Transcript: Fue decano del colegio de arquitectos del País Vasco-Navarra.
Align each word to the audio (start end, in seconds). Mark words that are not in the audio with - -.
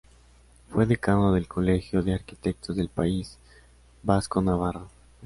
Fue 0.71 0.87
decano 0.87 1.31
del 1.31 1.47
colegio 1.47 2.01
de 2.01 2.15
arquitectos 2.15 2.75
del 2.75 2.89
País 2.89 3.37
Vasco-Navarra. 4.01 4.87